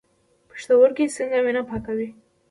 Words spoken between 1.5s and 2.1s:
پاکوي؟